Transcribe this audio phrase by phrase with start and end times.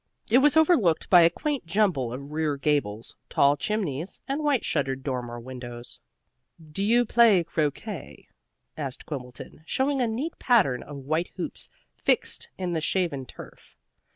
[0.31, 5.03] It was overlooked by a quaint jumble of rear gables, tall chimneys and white shuttered
[5.03, 5.99] dormer windows.
[6.59, 8.27] "Do you play croquet?"
[8.75, 13.77] asked Quimbleton, showing a neat pattern of white hoops fixed in the shaven turf.